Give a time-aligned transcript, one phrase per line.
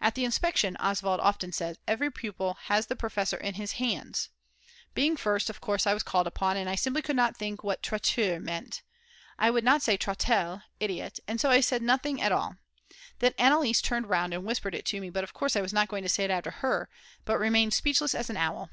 [0.00, 4.28] "At the inspection," Oswald often says, "every pupil has the professor in his hands."
[4.94, 7.82] Being first, of course I was called upon, and I simply could not think what
[7.82, 8.82] "trotteur" meant.
[9.36, 12.54] I would not say "Trottel" [idiot], and so I said nothing at all.
[13.18, 15.88] Then Anneliese turned round and whispered it to me, but of course I was not
[15.88, 16.88] going to say it after her,
[17.24, 18.70] but remained speechless as an owl.